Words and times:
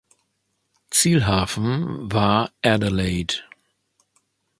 Zielhafen 0.89 2.11
war 2.11 2.49
Adelaide. 2.63 3.35